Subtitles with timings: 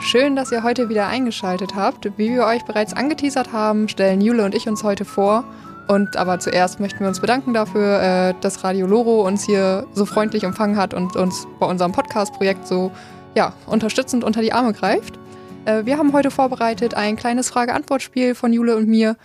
[0.00, 2.06] Schön, dass ihr heute wieder eingeschaltet habt.
[2.16, 5.44] Wie wir euch bereits angeteasert haben, stellen Jule und ich uns heute vor.
[5.88, 10.06] Und aber zuerst möchten wir uns bedanken dafür, äh, dass Radio Loro uns hier so
[10.06, 12.92] freundlich empfangen hat und uns bei unserem Podcast-Projekt so
[13.34, 15.18] ja, unterstützend unter die Arme greift.
[15.64, 19.16] Äh, wir haben heute vorbereitet ein kleines Frage-Antwort-Spiel von Jule und mir.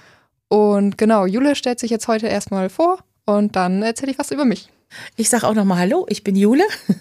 [0.49, 4.45] Und genau, Jule stellt sich jetzt heute erstmal vor und dann erzähle ich was über
[4.45, 4.69] mich.
[5.15, 6.63] Ich sage auch nochmal Hallo, ich bin Jule.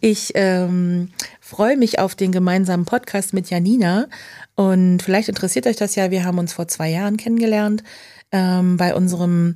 [0.00, 4.08] Ich ähm, freue mich auf den gemeinsamen Podcast mit Janina.
[4.56, 7.84] Und vielleicht interessiert euch das ja, wir haben uns vor zwei Jahren kennengelernt
[8.32, 9.54] ähm, bei unserem,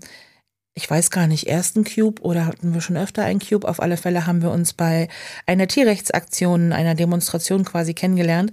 [0.74, 3.66] ich weiß gar nicht, ersten Cube oder hatten wir schon öfter einen Cube.
[3.66, 5.08] Auf alle Fälle haben wir uns bei
[5.44, 8.52] einer Tierrechtsaktion, einer Demonstration quasi kennengelernt.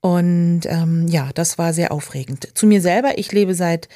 [0.00, 2.56] Und ähm, ja, das war sehr aufregend.
[2.56, 3.88] Zu mir selber, ich lebe seit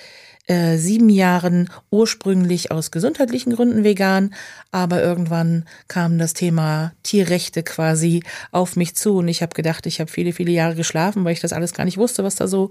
[0.51, 4.35] äh, sieben Jahren ursprünglich aus gesundheitlichen Gründen vegan,
[4.73, 10.01] aber irgendwann kam das Thema Tierrechte quasi auf mich zu und ich habe gedacht, ich
[10.01, 12.71] habe viele, viele Jahre geschlafen, weil ich das alles gar nicht wusste, was da so,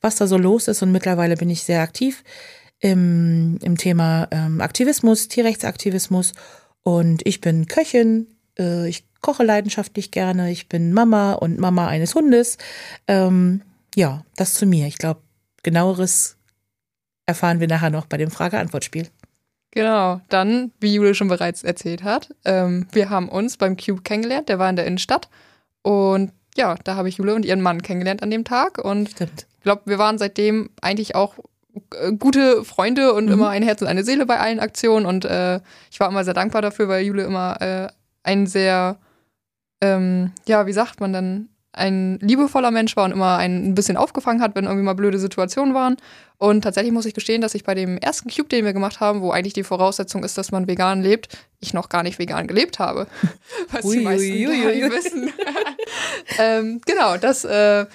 [0.00, 2.24] was da so los ist und mittlerweile bin ich sehr aktiv
[2.80, 6.32] im, im Thema ähm, Aktivismus, Tierrechtsaktivismus
[6.82, 8.26] und ich bin Köchin,
[8.58, 12.58] äh, ich koche leidenschaftlich gerne, ich bin Mama und Mama eines Hundes.
[13.06, 13.62] Ähm,
[13.94, 14.88] ja, das zu mir.
[14.88, 15.20] Ich glaube,
[15.62, 16.39] genaueres
[17.30, 19.08] erfahren wir nachher noch bei dem Frage-Antwort-Spiel.
[19.72, 24.48] Genau, dann, wie Jule schon bereits erzählt hat, ähm, wir haben uns beim Cube kennengelernt,
[24.48, 25.28] der war in der Innenstadt.
[25.82, 28.78] Und ja, da habe ich Jule und ihren Mann kennengelernt an dem Tag.
[28.78, 31.38] Und ich glaube, wir waren seitdem eigentlich auch
[31.94, 33.32] äh, gute Freunde und mhm.
[33.32, 35.06] immer ein Herz und eine Seele bei allen Aktionen.
[35.06, 37.88] Und äh, ich war immer sehr dankbar dafür, weil Jule immer äh,
[38.24, 38.98] ein sehr,
[39.80, 44.42] ähm, ja, wie sagt man dann, ein liebevoller Mensch war und immer ein bisschen aufgefangen
[44.42, 45.96] hat, wenn irgendwie mal blöde Situationen waren.
[46.36, 49.20] Und tatsächlich muss ich gestehen, dass ich bei dem ersten Cube, den wir gemacht haben,
[49.20, 51.28] wo eigentlich die Voraussetzung ist, dass man vegan lebt,
[51.60, 53.06] ich noch gar nicht vegan gelebt habe.
[53.70, 55.32] Was ui, die meisten ui, ui, nicht wissen.
[56.38, 57.86] ähm, genau, das äh,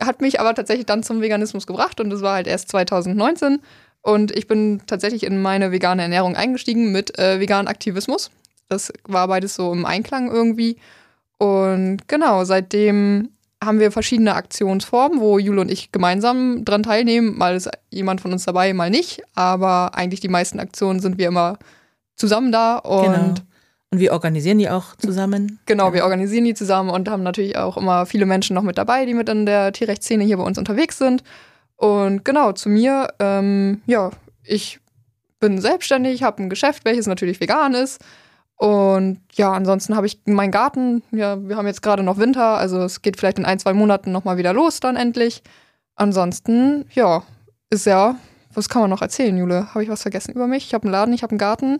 [0.00, 3.60] hat mich aber tatsächlich dann zum Veganismus gebracht und das war halt erst 2019.
[4.02, 8.30] Und ich bin tatsächlich in meine vegane Ernährung eingestiegen mit äh, veganen Aktivismus.
[8.68, 10.76] Das war beides so im Einklang irgendwie.
[11.38, 13.30] Und genau, seitdem
[13.62, 17.36] haben wir verschiedene Aktionsformen, wo Jule und ich gemeinsam dran teilnehmen.
[17.36, 19.22] Mal ist jemand von uns dabei, mal nicht.
[19.34, 21.58] Aber eigentlich die meisten Aktionen sind wir immer
[22.14, 22.76] zusammen da.
[22.76, 23.34] Und genau.
[23.90, 25.58] Und wir organisieren die auch zusammen.
[25.64, 29.06] Genau, wir organisieren die zusammen und haben natürlich auch immer viele Menschen noch mit dabei,
[29.06, 31.22] die mit in der Tierrechtsszene hier bei uns unterwegs sind.
[31.76, 34.10] Und genau, zu mir, ähm, ja,
[34.42, 34.78] ich
[35.40, 38.04] bin selbstständig, habe ein Geschäft, welches natürlich vegan ist.
[38.58, 41.02] Und ja, ansonsten habe ich meinen Garten.
[41.12, 44.10] Ja, wir haben jetzt gerade noch Winter, also es geht vielleicht in ein, zwei Monaten
[44.10, 45.42] nochmal wieder los dann endlich.
[45.94, 47.22] Ansonsten, ja,
[47.70, 48.16] ist ja,
[48.52, 49.72] was kann man noch erzählen, Jule?
[49.72, 50.66] Habe ich was vergessen über mich?
[50.66, 51.78] Ich habe einen Laden, ich habe einen Garten.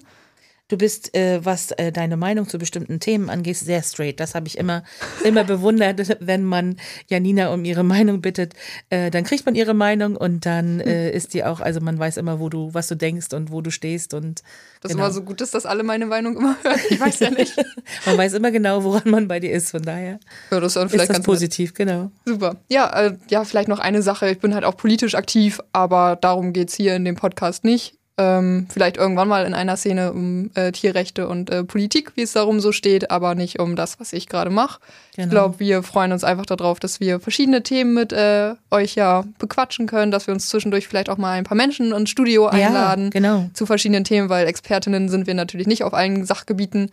[0.68, 4.20] Du bist, äh, was äh, deine Meinung zu bestimmten Themen angeht, sehr straight.
[4.20, 4.82] Das habe ich immer,
[5.24, 8.52] immer bewundert, wenn man Janina um ihre Meinung bittet.
[8.90, 12.18] Äh, dann kriegt man ihre Meinung und dann äh, ist die auch, also man weiß
[12.18, 14.42] immer, wo du, was du denkst und wo du stehst und
[14.82, 15.04] das genau.
[15.04, 16.78] immer so gut ist, dass alle meine Meinung immer hören.
[16.90, 17.56] Ich weiß ja nicht.
[18.06, 19.70] man weiß immer genau, woran man bei dir ist.
[19.70, 21.76] Von daher ja, das ist, vielleicht ist das positiv, nett.
[21.76, 22.10] genau.
[22.26, 22.56] Super.
[22.68, 24.28] Ja, äh, ja, vielleicht noch eine Sache.
[24.30, 27.97] Ich bin halt auch politisch aktiv, aber darum geht es hier in dem Podcast nicht.
[28.20, 32.32] Ähm, vielleicht irgendwann mal in einer Szene um äh, Tierrechte und äh, Politik, wie es
[32.32, 34.80] darum so steht, aber nicht um das, was ich gerade mache.
[35.14, 35.24] Genau.
[35.26, 39.22] Ich glaube, wir freuen uns einfach darauf, dass wir verschiedene Themen mit äh, euch ja
[39.38, 43.04] bequatschen können, dass wir uns zwischendurch vielleicht auch mal ein paar Menschen ins Studio einladen
[43.04, 43.50] ja, genau.
[43.54, 46.90] zu verschiedenen Themen, weil Expertinnen sind wir natürlich nicht auf allen Sachgebieten.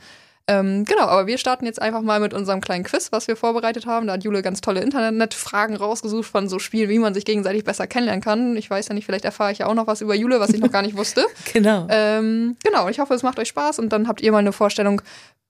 [0.47, 3.88] Ähm, genau, aber wir starten jetzt einfach mal mit unserem kleinen Quiz, was wir vorbereitet
[3.88, 4.06] haben.
[4.06, 7.88] Da hat Jule ganz tolle Internetfragen rausgesucht von so Spielen, wie man sich gegenseitig besser
[7.88, 8.55] kennenlernen kann.
[8.55, 10.61] Ich weiß ja nicht, vielleicht erfahre ich ja auch noch was über Jule, was ich
[10.61, 11.25] noch gar nicht wusste.
[11.53, 11.88] genau.
[11.89, 15.01] Ähm, genau, ich hoffe, es macht euch Spaß und dann habt ihr mal eine Vorstellung,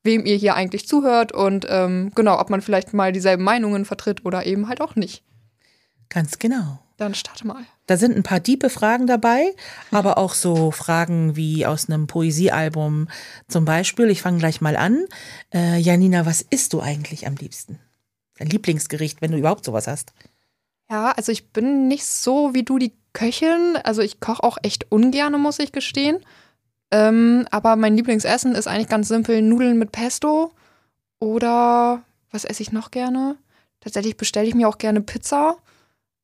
[0.03, 4.23] wem ihr hier eigentlich zuhört und ähm, genau, ob man vielleicht mal dieselben Meinungen vertritt
[4.23, 5.23] oder eben halt auch nicht.
[6.09, 6.79] Ganz genau.
[6.97, 7.65] Dann starte mal.
[7.87, 9.53] Da sind ein paar diepe Fragen dabei,
[9.91, 13.09] aber auch so Fragen wie aus einem Poesiealbum.
[13.47, 15.05] Zum Beispiel, ich fange gleich mal an.
[15.53, 17.79] Äh, Janina, was isst du eigentlich am liebsten?
[18.37, 20.13] Dein Lieblingsgericht, wenn du überhaupt sowas hast.
[20.89, 23.77] Ja, also ich bin nicht so wie du die Köchin.
[23.83, 26.19] Also ich koche auch echt ungern, muss ich gestehen.
[26.91, 30.53] Ähm, aber mein Lieblingsessen ist eigentlich ganz simpel Nudeln mit Pesto.
[31.19, 33.35] Oder was esse ich noch gerne?
[33.81, 35.57] Tatsächlich bestelle ich mir auch gerne Pizza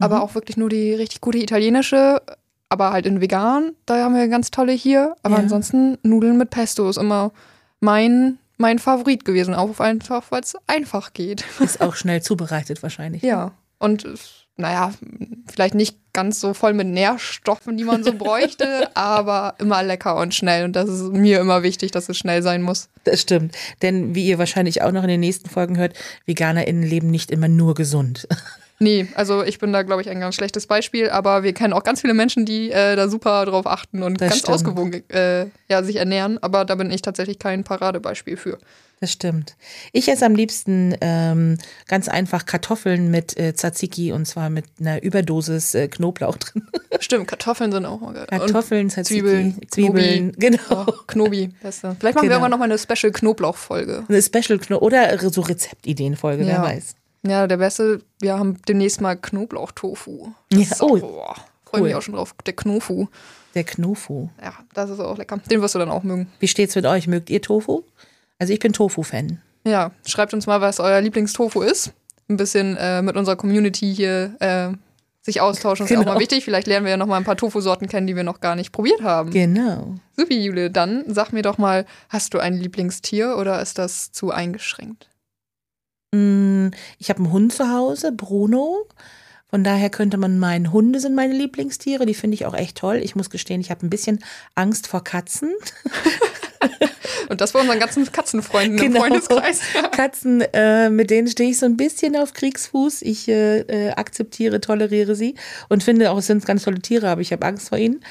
[0.02, 0.22] aber mhm.
[0.22, 2.22] auch wirklich nur die richtig gute italienische,
[2.70, 3.74] aber halt in vegan.
[3.86, 5.16] Da haben wir ganz tolle hier.
[5.24, 5.42] Aber ja.
[5.42, 7.32] ansonsten Nudeln mit Pesto ist immer
[7.80, 11.44] mein, mein Favorit gewesen, auch einfach, weil es einfach geht.
[11.60, 13.24] Ist auch schnell zubereitet wahrscheinlich.
[13.24, 13.52] Ja.
[13.78, 14.08] Und
[14.58, 14.94] naja,
[15.52, 20.34] vielleicht nicht ganz so voll mit Nährstoffen, die man so bräuchte, aber immer lecker und
[20.36, 20.66] schnell.
[20.66, 22.90] Und das ist mir immer wichtig, dass es schnell sein muss.
[23.04, 23.56] Das stimmt.
[23.82, 25.94] Denn wie ihr wahrscheinlich auch noch in den nächsten Folgen hört,
[26.26, 28.28] VeganerInnen leben nicht immer nur gesund.
[28.82, 31.84] Nee, also ich bin da, glaube ich, ein ganz schlechtes Beispiel, aber wir kennen auch
[31.84, 34.56] ganz viele Menschen, die äh, da super drauf achten und Das ganz stimmt.
[34.56, 38.58] ausgewogen äh, ja, sich ernähren, aber da bin ich tatsächlich kein Paradebeispiel für.
[39.00, 39.56] Das stimmt.
[39.94, 41.58] Ich esse am liebsten ähm,
[41.88, 46.64] ganz einfach Kartoffeln mit äh, Tzatziki und zwar mit einer Überdosis äh, Knoblauch drin.
[47.00, 48.28] Stimmt, Kartoffeln sind auch mal geil.
[48.30, 50.58] Kartoffeln, und Tzatziki, Zwiebeln, Zwiebeln, Knobi.
[50.58, 50.86] genau.
[50.88, 51.96] Oh, Knobi, beste.
[52.00, 52.30] Vielleicht machen Genau.
[52.30, 54.04] wir irgendwann noch mal eine Special Knoblauch-Folge.
[54.08, 56.62] Eine Special Kno oder so Rezeptideenfolge, wer Ja.
[56.64, 56.96] weiß.
[57.26, 60.32] Ja, der beste, wir haben demnächst mal Knoblauch-Tofu.
[60.52, 61.36] Ja, ist oh, boah,
[61.66, 61.88] freue cool.
[61.88, 62.34] mich auch schon drauf.
[62.46, 63.08] Der Knofu.
[63.54, 64.30] Der Knofu.
[64.42, 65.38] Ja, das ist auch lecker.
[65.50, 66.32] Den wirst du dann auch mögen.
[66.40, 67.08] Wie steht's mit euch?
[67.08, 67.84] Mögt ihr Tofu?
[68.40, 69.42] Also ich bin Tofu-Fan.
[69.66, 71.92] Ja, schreibt uns mal, was euer Lieblingstofu ist.
[72.30, 74.70] Ein bisschen äh, mit unserer Community hier äh,
[75.22, 76.14] sich austauschen ist ja auch Genau.
[76.16, 76.44] mal wichtig.
[76.44, 78.72] Vielleicht lernen wir ja noch mal ein paar Tofu-Sorten kennen, die wir noch gar nicht
[78.72, 79.30] probiert haben.
[79.30, 79.94] Genau.
[80.18, 84.32] Supi, Jule, dann sag mir doch mal, hast du ein Lieblingstier oder ist das zu
[84.32, 85.10] eingeschränkt?
[86.14, 88.88] Mm, Ich habe einen Hund zu Hause, Bruno.
[89.50, 92.06] Von daher könnte man meinen, Hunde sind meine Lieblingstiere.
[92.06, 92.98] Die finde ich auch echt toll.
[93.04, 94.24] Ich muss gestehen, ich habe ein bisschen
[94.56, 95.52] Angst vor Katzen.
[97.30, 99.02] Und das bei unseren ganzen Katzenfreunden im Genau.
[99.06, 99.62] Freundeskreis.
[99.96, 103.02] Katzen, äh, mit denen stehe ich so ein bisschen auf Kriegsfuß.
[103.04, 105.36] Ich äh, äh, akzeptiere, toleriere sie
[105.70, 108.04] und finde auch, es sind ganz tolle Tiere, aber ich habe Angst vor ihnen.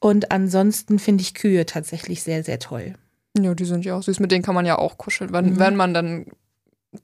[0.00, 2.94] Und ansonsten finde ich Kühe tatsächlich sehr, sehr toll.
[3.38, 4.20] Ja, die sind ja auch süß.
[4.20, 5.58] Mit denen kann man ja auch kuscheln, wenn, Mhm.
[5.58, 6.26] wenn man dann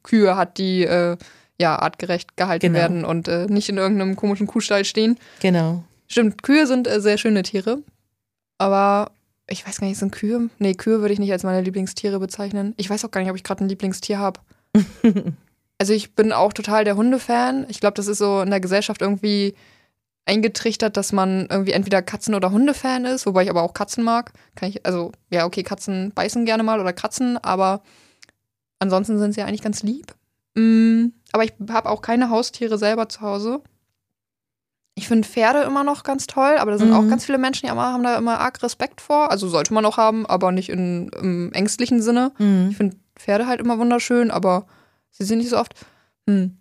[0.03, 1.17] Kühe hat, die äh,
[1.59, 2.79] ja artgerecht gehalten Genau.
[2.79, 5.19] werden und äh, nicht in irgendeinem komischen Kuhstall stehen.
[5.41, 5.85] Genau.
[6.09, 7.83] Stimmt, Kühe sind äh, sehr schöne Tiere.
[8.59, 9.11] Aber
[9.49, 10.49] ich weiß gar nicht, sind Kühe?
[10.59, 12.75] Nee, Kühe würde ich nicht als meine Lieblingstiere bezeichnen.
[12.77, 14.41] Ich weiß auch gar nicht, ob ich gerade ein Lieblingstier habe.
[15.79, 17.67] also ich bin auch total der Hundefan.
[17.69, 19.55] Ich glaube, das ist so in der Gesellschaft irgendwie
[20.27, 24.33] eingetrichtert, dass man irgendwie entweder Katzen- oder Hundefan ist, wobei ich aber auch Katzen mag.
[24.55, 27.83] Kann ich, also, ja, okay, Katzen beißen gerne mal oder kratzen, aber
[28.81, 30.15] ansonsten sind sie ja eigentlich ganz lieb.
[30.56, 33.62] Mm, aber ich habe auch keine Haustiere selber zu Hause.
[34.97, 36.94] Ich finde Pferde immer noch ganz toll, aber da sind Mhm.
[36.97, 39.31] auch ganz viele Menschen, die haben da immer arg Respekt vor.
[39.31, 42.32] Also sollte man auch haben, aber nicht in, im ängstlichen Sinne.
[42.38, 42.69] Mhm.
[42.71, 44.67] Ich finde Pferde halt immer wunderschön, aber
[45.11, 45.75] sie sind nicht so oft.
[46.26, 46.56] Hm.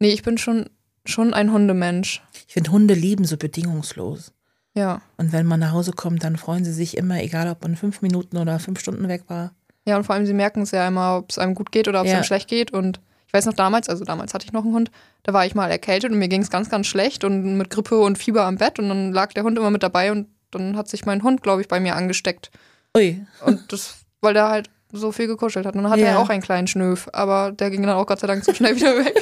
[0.00, 0.68] Nee, ich bin schon,
[1.04, 2.22] schon ein Hundemensch.
[2.46, 4.32] Ich finde Hunde lieben so bedingungslos.
[4.74, 5.00] Ja.
[5.16, 8.00] Und wenn man nach Hause kommt, dann freuen sie sich immer, egal ob man fünf
[8.02, 9.52] Minuten oder fünf Stunden weg war.
[9.88, 12.00] Ja, und vor allem, sie merken es ja immer, ob es einem gut geht oder
[12.00, 12.18] ob es Ja.
[12.18, 12.72] einem schlecht geht.
[12.72, 14.90] Und ich weiß noch damals, also damals hatte ich noch einen Hund,
[15.22, 17.98] da war ich mal erkältet und mir ging es ganz, ganz schlecht und mit Grippe
[17.98, 20.88] und Fieber am Bett und dann lag der Hund immer mit dabei und dann hat
[20.88, 22.50] sich mein Hund, glaube ich, bei mir angesteckt.
[22.96, 25.74] Ui, Und das, weil der halt so viel gekuschelt hat.
[25.74, 26.08] Und dann hatte Ja.
[26.08, 28.74] er auch einen kleinen Schnöf, aber der ging dann auch Gott sei Dank so schnell
[28.76, 29.14] wieder weg.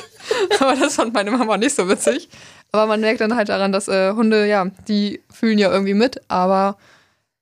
[0.60, 2.28] aber das fand meine Mama nicht so witzig.
[2.70, 6.20] Aber man merkt dann halt daran, dass äh, Hunde, ja, die fühlen ja irgendwie mit,
[6.28, 6.76] aber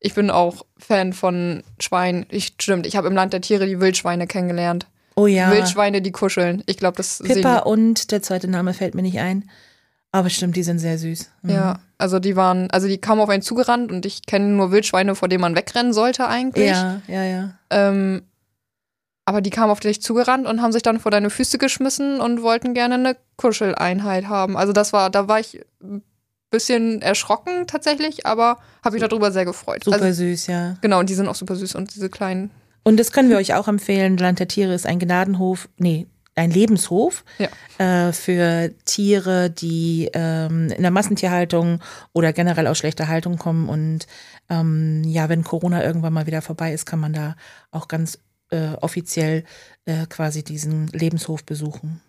[0.05, 2.27] ich bin auch Fan von Schweinen.
[2.29, 4.87] Ich, stimmt, ich habe im Land der Tiere die Wildschweine kennengelernt.
[5.17, 5.51] oh ja.
[5.51, 6.63] Wildschweine, die kuscheln.
[6.67, 9.49] Ich glaube, das Pippa sehen und der zweite Name fällt mir nicht ein.
[10.13, 11.31] Aber stimmt, die sind sehr süß.
[11.43, 11.51] Mhm.
[11.51, 15.15] Ja, also die waren, also die kamen auf einen zugerannt und ich kenne nur Wildschweine,
[15.15, 16.69] vor denen man wegrennen sollte eigentlich.
[16.69, 17.55] Ja, ja, ja.
[17.71, 18.25] Ähm,
[19.25, 22.43] aber die kamen auf dich zugerannt und haben sich dann vor deine Füße geschmissen und
[22.43, 24.59] wollten gerne eine Kuscheleinheit haben.
[24.59, 26.03] Also das war, da war ich ein
[26.55, 29.85] bisschen erschrocken tatsächlich, aber habe mich darüber sehr gefreut.
[29.85, 30.77] Super Also, süß, ja.
[30.81, 32.51] genau, und die sind auch super süß und diese kleinen.
[32.85, 34.17] Und das können wir euch auch empfehlen.
[34.17, 37.49] Land der Tiere ist ein Gnadenhof, nee, ein Lebenshof Ja.
[38.09, 41.81] äh, für Tiere, die ähm, in der Massentierhaltung
[42.13, 43.69] oder generell aus schlechter Haltung kommen.
[43.69, 44.07] Und
[44.51, 47.37] ähm, ja, wenn Corona irgendwann mal wieder vorbei ist, kann man da
[47.71, 48.19] auch ganz
[48.51, 49.45] äh, offiziell
[49.87, 52.01] äh, quasi diesen Lebenshof besuchen.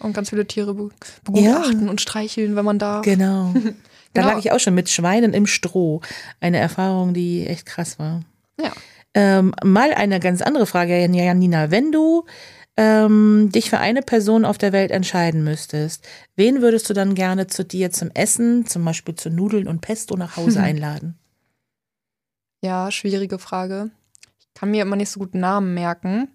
[0.00, 0.88] Und ganz viele Tiere be
[1.22, 3.04] begutachten und streicheln, wenn man darf.
[3.04, 3.54] Genau.
[4.14, 4.32] Da Genau.
[4.34, 6.00] lag ich auch schon mit Schweinen im Stroh.
[6.40, 8.22] Eine Erfahrung, die echt krass war.
[8.60, 8.72] Ja.
[9.12, 11.70] Ähm, mal eine ganz andere Frage, Janina.
[11.70, 12.24] Wenn du
[12.76, 17.46] ähm, dich für eine Person auf der Welt entscheiden müsstest, wen würdest du dann gerne
[17.46, 21.16] zu dir zum Essen, zum Beispiel zu Nudeln und Pesto nach Hause einladen?
[22.62, 23.90] Ja, schwierige Frage.
[24.40, 26.28] Ich kann mir immer nicht so gut Namen merken.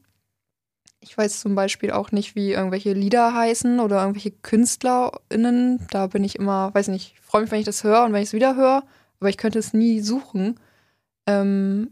[1.01, 5.87] Ich weiß zum Beispiel auch nicht, wie irgendwelche Lieder heißen oder irgendwelche KünstlerInnen.
[5.91, 8.21] Da bin ich immer, weiß nicht, ich freue mich, wenn ich das höre und wenn
[8.21, 8.83] ich es wieder höre,
[9.19, 10.59] aber ich könnte es nie suchen.
[11.25, 11.91] Ähm,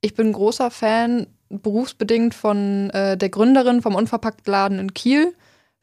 [0.00, 5.34] ich bin großer Fan, berufsbedingt von äh, der Gründerin vom Unverpacktladen in Kiel.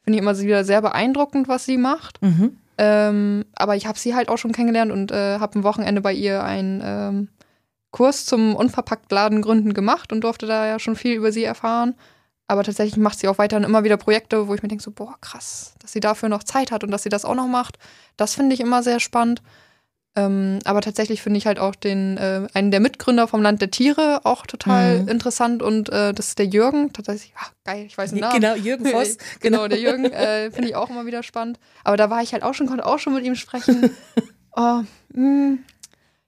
[0.02, 2.20] Finde ich immer wieder sehr beeindruckend, was sie macht.
[2.22, 2.56] Mhm.
[2.78, 6.12] Ähm, aber ich habe sie halt auch schon kennengelernt und äh, habe ein Wochenende bei
[6.12, 7.28] ihr einen ähm,
[7.90, 11.94] Kurs zum Unverpacktladen gründen gemacht und durfte da ja schon viel über sie erfahren.
[12.46, 15.16] Aber tatsächlich macht sie auch weiterhin immer wieder Projekte, wo ich mir denke, so, boah,
[15.20, 17.78] krass, dass sie dafür noch Zeit hat und dass sie das auch noch macht.
[18.16, 19.42] Das finde ich immer sehr spannend.
[20.16, 23.70] Ähm, aber tatsächlich finde ich halt auch den, äh, einen der Mitgründer vom Land der
[23.70, 25.08] Tiere auch total mhm.
[25.08, 26.92] interessant und äh, das ist der Jürgen.
[26.92, 28.40] Tatsächlich, ach, geil, ich weiß den Namen.
[28.40, 29.18] Genau, Jürgen Voss.
[29.40, 31.60] genau, genau, der Jürgen äh, finde ich auch immer wieder spannend.
[31.84, 33.90] Aber da war ich halt auch schon, konnte auch schon mit ihm sprechen.
[34.56, 35.58] oh, mh, hm,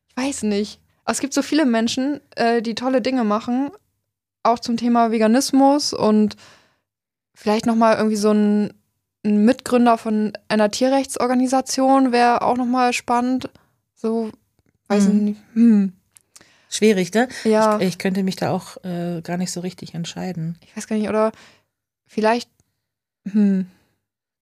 [0.09, 0.79] ich weiß nicht.
[1.11, 3.71] Es gibt so viele Menschen, äh, die tolle Dinge machen,
[4.43, 6.37] auch zum Thema Veganismus und
[7.35, 8.73] vielleicht nochmal irgendwie so ein,
[9.25, 13.51] ein, Mitgründer von einer Tierrechtsorganisation wäre auch nochmal spannend.
[13.95, 14.31] So,
[14.89, 15.25] weiß hm.
[15.25, 15.41] nicht.
[15.55, 15.93] Hm.
[16.69, 17.29] Schwierig, ne?
[17.45, 17.79] Ja.
[17.81, 20.59] Ich, ich könnte mich da auch äh, gar nicht so richtig entscheiden.
[20.65, 21.33] Ich weiß gar nicht, oder
[22.07, 22.49] vielleicht.
[23.31, 23.67] Hm.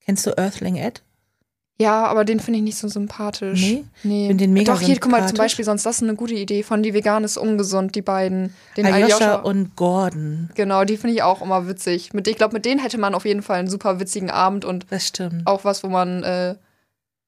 [0.01, 1.03] Kennst du Earthling Ed?
[1.81, 3.61] Ja, aber den finde ich nicht so sympathisch.
[3.61, 3.85] Nee?
[4.03, 4.29] Nee.
[4.29, 6.65] Bin den mega Doch, hier, guck mal, zum Beispiel, sonst das ist eine gute Idee
[6.65, 8.53] von Die Vegan ist ungesund, die beiden.
[8.77, 9.35] Den Aljoscha, Aljoscha.
[9.37, 10.51] und Gordon.
[10.57, 12.13] Genau, die finde ich auch immer witzig.
[12.13, 14.87] Mit, ich glaube, mit denen hätte man auf jeden Fall einen super witzigen Abend und
[15.45, 16.57] auch was, wo man äh,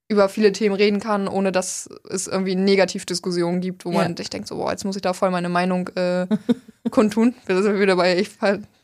[0.08, 3.98] über viele Themen reden kann, ohne dass es irgendwie Negativdiskussionen gibt, wo ja.
[3.98, 6.26] man sich denkt, so, boah, jetzt muss ich da voll meine Meinung äh,
[6.90, 7.36] kundtun.
[7.46, 8.30] Wir sind wieder bei, ich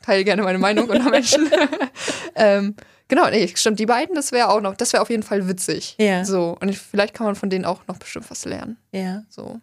[0.03, 1.51] teile gerne meine Meinung unter Menschen.
[2.37, 2.77] ähm,
[3.09, 3.79] Genau, nee, stimmt.
[3.79, 5.95] Die beiden, das wäre auch noch, das wäre auf jeden Fall witzig.
[5.99, 6.25] Ja.
[6.25, 6.57] So.
[6.61, 8.77] Und ich, vielleicht kann man von denen auch noch bestimmt was lernen.
[8.93, 9.25] Ja.
[9.29, 9.61] So.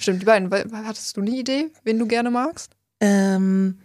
[0.00, 0.50] Stimmt, die beiden.
[0.72, 2.72] Hattest du eine Idee, wen du gerne magst?
[3.00, 3.80] Ähm,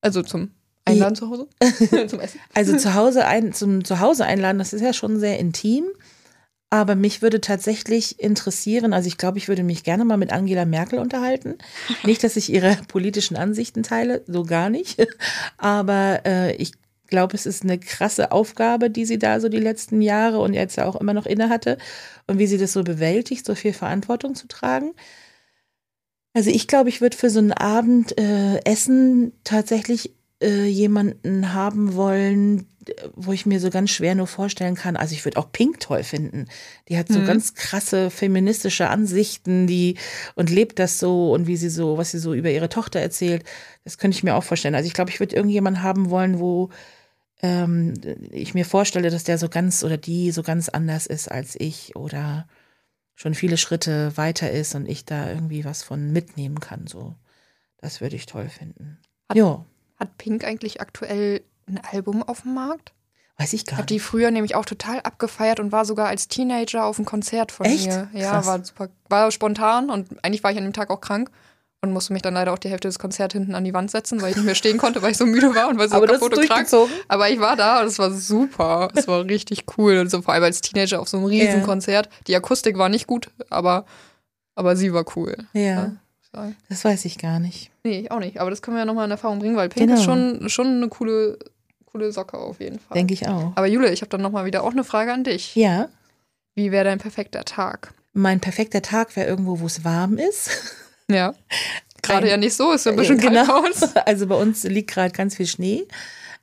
[0.00, 0.52] also zum
[0.84, 1.48] Einladen zu Hause?
[2.08, 2.40] zum Essen?
[2.54, 5.84] Also zu Hause ein, zum Zuhause einladen, das ist ja schon sehr intim.
[6.68, 10.64] Aber mich würde tatsächlich interessieren, also ich glaube, ich würde mich gerne mal mit Angela
[10.64, 11.58] Merkel unterhalten.
[12.04, 15.06] Nicht, dass ich ihre politischen Ansichten teile, so gar nicht.
[15.58, 16.72] Aber äh, ich
[17.06, 20.78] glaube, es ist eine krasse Aufgabe, die sie da so die letzten Jahre und jetzt
[20.78, 21.78] auch immer noch inne hatte
[22.26, 24.92] und wie sie das so bewältigt, so viel Verantwortung zu tragen.
[26.34, 31.94] Also ich glaube, ich würde für so einen Abend äh, Essen tatsächlich äh, jemanden haben
[31.94, 32.66] wollen,
[33.14, 34.96] wo ich mir so ganz schwer nur vorstellen kann.
[34.96, 36.46] Also ich würde auch Pink toll finden.
[36.88, 37.26] Die hat so mhm.
[37.26, 39.96] ganz krasse feministische Ansichten, die
[40.34, 43.44] und lebt das so und wie sie so, was sie so über ihre Tochter erzählt.
[43.84, 44.74] Das könnte ich mir auch vorstellen.
[44.74, 46.70] Also ich glaube, ich würde irgendjemanden haben wollen, wo
[47.42, 47.94] ähm,
[48.30, 51.96] ich mir vorstelle, dass der so ganz oder die so ganz anders ist als ich
[51.96, 52.46] oder
[53.14, 56.86] schon viele Schritte weiter ist und ich da irgendwie was von mitnehmen kann.
[56.86, 57.14] So,
[57.78, 58.98] das würde ich toll finden.
[59.28, 59.64] Hat, jo.
[59.98, 62.92] hat Pink eigentlich aktuell ein Album auf dem Markt?
[63.38, 63.82] Weiß ich gar nicht.
[63.82, 67.52] Hat die früher nämlich auch total abgefeiert und war sogar als Teenager auf einem Konzert
[67.52, 67.86] von Echt?
[67.86, 68.08] mir.
[68.14, 68.46] Ja, Krass.
[68.46, 71.30] war super, war spontan und eigentlich war ich an dem Tag auch krank
[71.82, 74.20] und musste mich dann leider auch die Hälfte des Konzerts hinten an die Wand setzen,
[74.20, 76.36] weil ich nicht mehr stehen konnte, weil ich so müde war und weil so kaputt
[76.36, 76.68] und krank.
[77.08, 78.88] Aber ich war da und es war super.
[78.94, 79.98] Es war richtig cool.
[79.98, 82.06] Und so vor allem als Teenager auf so einem Riesenkonzert.
[82.06, 82.16] Yeah.
[82.26, 83.84] Die Akustik war nicht gut, aber,
[84.54, 85.36] aber sie war cool.
[85.52, 85.62] Ja.
[85.62, 85.92] ja
[86.68, 87.70] das weiß ich gar nicht.
[87.84, 88.40] Nee, auch nicht.
[88.40, 89.98] Aber das können wir ja nochmal in Erfahrung bringen, weil Pink genau.
[89.98, 91.38] ist schon, schon eine coole,
[91.84, 92.94] coole Socke auf jeden Fall.
[92.94, 93.52] Denke ich auch.
[93.54, 95.54] Aber Jule, ich habe dann nochmal wieder auch eine Frage an dich.
[95.56, 95.88] Ja.
[96.54, 97.92] Wie wäre dein perfekter Tag?
[98.12, 100.50] Mein perfekter Tag wäre irgendwo, wo es warm ist.
[101.10, 101.34] Ja.
[102.02, 103.64] Gerade ja nicht so, ist ja ein bisschen genau.
[104.06, 105.86] Also bei uns liegt gerade ganz viel Schnee.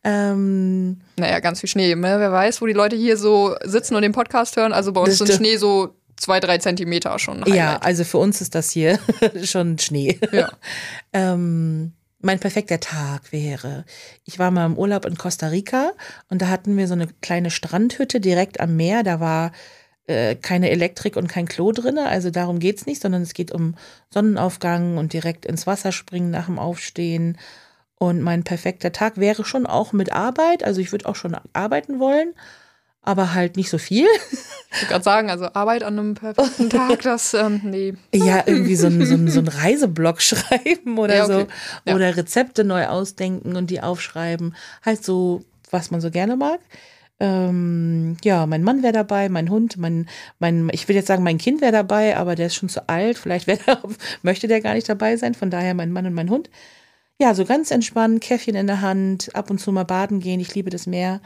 [0.04, 1.96] Ähm, naja, ganz viel Schnee.
[1.96, 2.16] Ne?
[2.20, 4.74] Wer weiß, wo die Leute hier so sitzen und den Podcast hören.
[4.74, 7.44] Also bei uns sind Schnee so zwei, drei Zentimeter schon.
[7.48, 9.00] Ja, also für uns ist das hier
[9.44, 10.20] schon Schnee.
[10.32, 10.52] Ja.
[11.14, 13.86] ähm, mein perfekter Tag wäre,
[14.24, 15.92] ich war mal im Urlaub in Costa Rica
[16.30, 19.04] und da hatten wir so eine kleine Strandhütte direkt am Meer.
[19.04, 19.52] Da war
[20.08, 21.98] äh, keine Elektrik und kein Klo drin.
[21.98, 23.76] Also darum geht es nicht, sondern es geht um
[24.10, 27.38] Sonnenaufgang und direkt ins Wasser springen nach dem Aufstehen.
[27.98, 30.64] Und mein perfekter Tag wäre schon auch mit Arbeit.
[30.64, 32.34] Also ich würde auch schon arbeiten wollen,
[33.02, 34.08] aber halt nicht so viel.
[34.72, 37.94] Ich würde gerade sagen, also Arbeit an einem perfekten Tag, das, ähm, nee.
[38.14, 41.34] Ja, irgendwie so ein, so ein, so ein Reiseblock schreiben oder ja, okay.
[41.34, 41.48] so.
[41.90, 41.96] Ja.
[41.96, 44.54] Oder Rezepte neu ausdenken und die aufschreiben.
[44.86, 46.60] Halt so, was man so gerne mag.
[47.24, 51.38] Ähm, ja, mein Mann wäre dabei, mein Hund, mein, mein, ich will jetzt sagen, mein
[51.38, 53.18] Kind wäre dabei, aber der ist schon zu alt.
[53.18, 53.60] Vielleicht der,
[54.24, 55.34] möchte der gar nicht dabei sein.
[55.34, 56.50] Von daher mein Mann und mein Hund.
[57.22, 60.42] Ja, so ganz entspannt, Käffchen in der Hand, ab und zu mal baden gehen.
[60.42, 61.22] Ich liebe das Meer.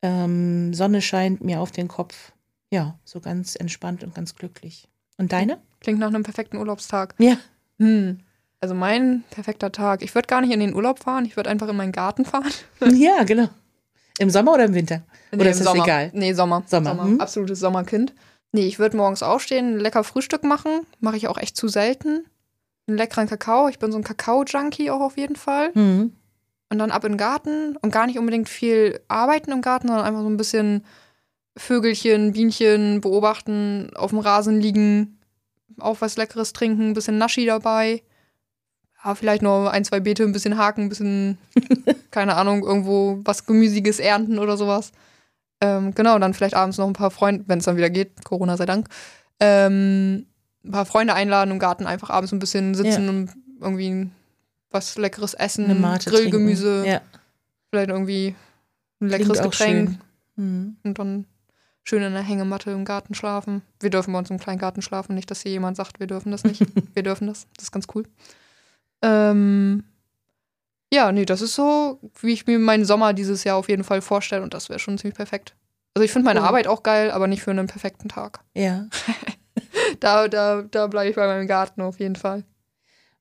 [0.00, 2.32] Ähm, Sonne scheint mir auf den Kopf.
[2.70, 4.88] Ja, so ganz entspannt und ganz glücklich.
[5.18, 5.58] Und deine?
[5.80, 7.16] Klingt nach einem perfekten Urlaubstag.
[7.18, 7.36] Ja.
[7.80, 8.20] Hm.
[8.60, 10.02] Also mein perfekter Tag.
[10.02, 12.52] Ich würde gar nicht in den Urlaub fahren, ich würde einfach in meinen Garten fahren.
[12.94, 13.48] Ja, genau.
[14.18, 15.02] Im Sommer oder im Winter?
[15.30, 15.84] Nee, oder ist das Sommer.
[15.84, 16.10] egal?
[16.14, 16.62] Nee, Sommer.
[16.66, 16.90] Sommer.
[16.90, 17.04] Sommer.
[17.04, 17.20] Hm?
[17.20, 18.12] Absolutes Sommerkind.
[18.52, 20.86] Nee, ich würde morgens aufstehen, lecker Frühstück machen.
[21.00, 22.26] Mache ich auch echt zu selten.
[22.86, 23.68] Einen leckeren Kakao.
[23.68, 25.70] Ich bin so ein Kakao-Junkie auch auf jeden Fall.
[25.74, 26.12] Mhm.
[26.68, 30.06] Und dann ab in den Garten und gar nicht unbedingt viel arbeiten im Garten, sondern
[30.06, 30.84] einfach so ein bisschen
[31.56, 35.18] Vögelchen, Bienchen beobachten, auf dem Rasen liegen,
[35.78, 38.02] auch was Leckeres trinken, ein bisschen Naschi dabei.
[39.04, 41.38] Ja, vielleicht noch ein, zwei Beete, ein bisschen haken, ein bisschen,
[42.10, 44.92] keine Ahnung, irgendwo was Gemüsiges ernten oder sowas.
[45.60, 48.56] Ähm, genau, dann vielleicht abends noch ein paar Freunde, wenn es dann wieder geht, Corona
[48.56, 48.88] sei Dank,
[49.40, 50.26] ähm,
[50.64, 53.10] ein paar Freunde einladen im Garten, einfach abends ein bisschen sitzen Ja.
[53.10, 53.30] und
[53.60, 54.10] irgendwie
[54.70, 55.66] was Leckeres essen,
[56.04, 56.84] Grillgemüse.
[56.86, 57.00] Ja,
[57.70, 58.34] vielleicht irgendwie
[59.00, 59.98] ein leckeres klingt Getränk.
[60.36, 60.76] Mhm.
[60.82, 61.26] und dann
[61.84, 63.62] schön in der Hängematte im Garten schlafen.
[63.80, 66.30] Wir dürfen bei uns im kleinen Garten schlafen, nicht, dass hier jemand sagt, wir dürfen
[66.32, 66.60] das nicht.
[66.94, 67.46] wir dürfen das.
[67.56, 68.04] Das ist ganz cool.
[69.02, 69.84] Ähm,
[70.92, 74.02] ja, nee, das ist so, wie ich mir meinen Sommer dieses Jahr auf jeden Fall
[74.02, 75.54] vorstelle und das wäre schon ziemlich perfekt.
[75.94, 76.46] Also ich finde meine Cool.
[76.46, 78.40] Arbeit auch geil, aber nicht für einen perfekten Tag.
[78.54, 78.86] Ja.
[80.00, 82.44] Da, da, da bleibe ich bei meinem Garten auf jeden Fall.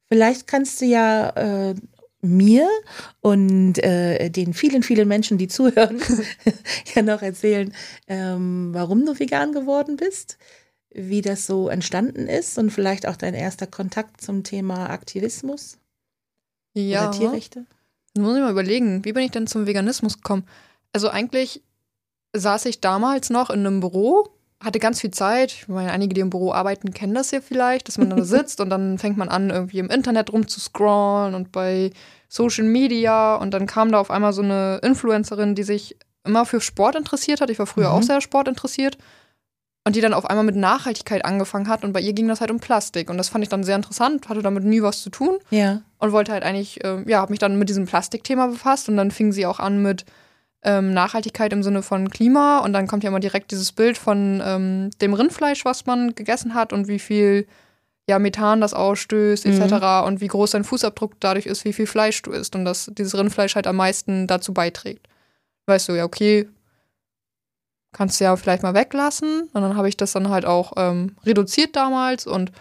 [0.07, 1.75] Vielleicht kannst du ja äh,
[2.21, 2.67] mir
[3.19, 6.01] und äh, den vielen, vielen Menschen, die zuhören,
[6.95, 7.73] ja noch erzählen,
[8.07, 10.38] ähm, warum du vegan geworden bist,
[10.93, 15.77] wie das so entstanden ist und vielleicht auch dein erster Kontakt zum Thema Aktivismus
[16.74, 17.03] Ja.
[17.03, 17.65] oder Tierrechte.
[18.13, 20.43] Jetzt muss ich mal überlegen, wie bin ich denn zum Veganismus gekommen?
[20.93, 21.62] Also eigentlich
[22.33, 24.29] saß ich damals noch in einem Büro,
[24.62, 25.53] hatte ganz viel Zeit.
[25.53, 28.60] Ich meine, einige, die im Büro arbeiten, kennen das ja vielleicht, dass man da sitzt
[28.60, 31.91] und dann fängt man an, irgendwie im Internet rumzuscrollen und bei
[32.27, 36.62] Social Media und dann kam da auf einmal so eine Influencerin, die sich immer für
[36.62, 37.50] Sport interessiert hat.
[37.50, 37.95] Ich war früher Mhm.
[37.95, 38.98] auch sehr sportinteressiert.
[39.83, 42.51] Und die dann auf einmal mit Nachhaltigkeit angefangen hat und bei ihr ging das halt
[42.51, 43.09] um Plastik.
[43.09, 45.81] Und das fand ich dann sehr interessant, hatte damit nie was zu tun Ja.
[45.97, 49.09] und wollte halt eigentlich, ähm, ja, habe mich dann mit diesem Plastikthema befasst und dann
[49.09, 50.05] fing sie auch an mit
[50.63, 54.39] ähm, Nachhaltigkeit im Sinne von Klima und dann kommt ja immer direkt dieses Bild von
[54.45, 57.47] ähm, dem Rindfleisch, was man gegessen hat und wie viel
[58.07, 59.59] ja, Methan das ausstößt Mhm.
[59.63, 60.05] etc.
[60.05, 63.17] und wie groß dein Fußabdruck dadurch ist, wie viel Fleisch du isst und dass dieses
[63.17, 65.07] Rindfleisch halt am meisten dazu beiträgt.
[65.65, 66.47] Weißt du, ja, okay,
[67.91, 69.50] kannst du ja vielleicht mal weglassen.
[69.53, 72.51] Und dann habe ich das dann halt auch ähm, reduziert damals und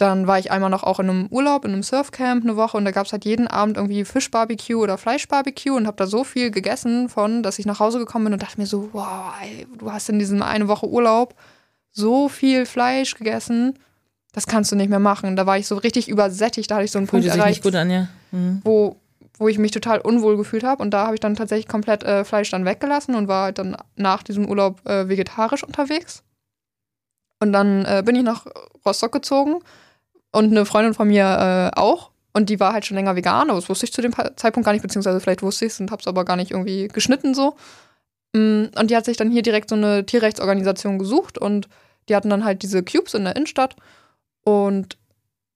[0.00, 2.86] dann war ich einmal noch auch in einem Urlaub, in einem Surfcamp eine Woche und
[2.86, 6.50] da gab es halt jeden Abend irgendwie Fischbarbecue oder Fleischbarbecue und habe da so viel
[6.50, 9.92] gegessen von, dass ich nach Hause gekommen bin und dachte mir so, wow, ey, du
[9.92, 11.34] hast in diesem eine Woche Urlaub
[11.92, 13.78] so viel Fleisch gegessen,
[14.32, 15.36] das kannst du nicht mehr machen.
[15.36, 17.74] Da war ich so richtig übersättigt, da hatte ich so einen Punkt Fühlte sich erreicht,
[17.74, 18.08] an, ja.
[18.30, 18.62] Mhm.
[18.64, 18.96] wo,
[19.40, 22.24] wo ich mich total unwohl gefühlt habe und da habe ich dann tatsächlich komplett äh,
[22.24, 26.22] Fleisch dann weggelassen und war dann nach diesem Urlaub äh, vegetarisch unterwegs.
[27.40, 28.46] Und dann äh, bin ich nach
[28.84, 29.60] Rostock gezogen
[30.30, 31.24] und eine Freundin von mir
[31.74, 32.10] äh, auch.
[32.34, 34.72] Und die war halt schon länger vegan, aber das wusste ich zu dem Zeitpunkt gar
[34.72, 37.56] nicht, beziehungsweise vielleicht wusste ich es und habe es aber gar nicht irgendwie geschnitten so.
[38.34, 41.66] Mm, Und die hat sich dann hier direkt so eine Tierrechtsorganisation gesucht und
[42.10, 43.74] die hatten dann halt diese Cubes in der Innenstadt
[44.44, 44.98] und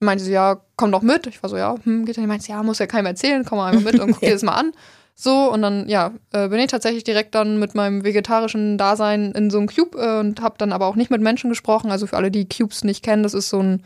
[0.04, 1.26] meinte sie, ja, komm doch mit.
[1.26, 2.24] Ich war so, ja, hm, geht dann.
[2.24, 4.42] Die meinte, ja, muss ja keinem erzählen, komm mal einfach mit und guck dir das
[4.42, 4.72] mal an.
[5.16, 9.48] So, und dann, ja, äh, bin ich tatsächlich direkt dann mit meinem vegetarischen Dasein in
[9.48, 11.92] so einem Cube äh, und habe dann aber auch nicht mit Menschen gesprochen.
[11.92, 13.84] Also für alle, die Cubes nicht kennen, das ist so ein,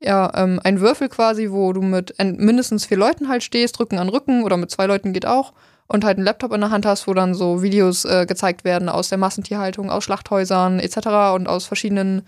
[0.00, 4.10] ja, ähm, ein Würfel quasi, wo du mit mindestens vier Leuten halt stehst, Rücken an
[4.10, 5.54] Rücken oder mit zwei Leuten geht auch.
[5.90, 8.90] Und halt einen Laptop in der Hand hast, wo dann so Videos äh, gezeigt werden
[8.90, 11.34] aus der Massentierhaltung, aus Schlachthäusern etc.
[11.34, 12.26] und aus verschiedenen,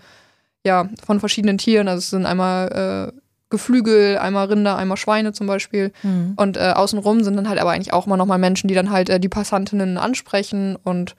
[0.65, 1.87] ja, von verschiedenen Tieren.
[1.87, 3.20] Also es sind einmal äh,
[3.51, 5.91] Geflügel, einmal Rinder, einmal Schweine zum Beispiel.
[6.01, 6.33] Mhm.
[6.35, 9.09] Und äh, außenrum sind dann halt aber eigentlich auch immer nochmal Menschen, die dann halt
[9.09, 11.15] äh, die Passantinnen ansprechen und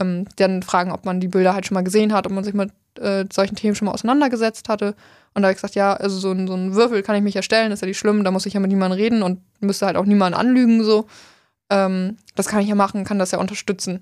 [0.00, 2.54] ähm, dann fragen, ob man die Bilder halt schon mal gesehen hat, ob man sich
[2.54, 4.94] mit äh, solchen Themen schon mal auseinandergesetzt hatte.
[5.34, 7.36] Und da habe ich gesagt, ja, also so ein, so ein Würfel kann ich mich
[7.36, 9.96] erstellen, ist ja nicht schlimm, da muss ich ja mit niemandem reden und müsste halt
[9.96, 11.06] auch niemanden anlügen so.
[11.70, 14.00] Ähm, das kann ich ja machen, kann das ja unterstützen.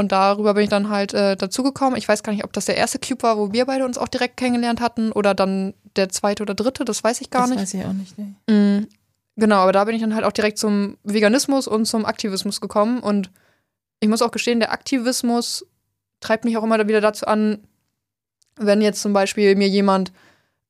[0.00, 1.96] Und darüber bin ich dann halt äh, dazugekommen.
[1.96, 4.08] Ich weiß gar nicht, ob das der erste Cube war, wo wir beide uns auch
[4.08, 7.60] direkt kennengelernt hatten oder dann der zweite oder dritte, das weiß ich gar das nicht.
[7.60, 8.14] weiß ich auch nicht.
[8.18, 8.52] Nee.
[8.52, 8.86] Mm,
[9.40, 13.00] Genau, aber da bin ich dann halt auch direkt zum Veganismus und zum Aktivismus gekommen.
[13.00, 13.30] Und
[14.00, 15.66] ich muss auch gestehen, der Aktivismus
[16.20, 17.58] treibt mich auch immer wieder dazu an,
[18.56, 20.12] wenn jetzt zum Beispiel mir jemand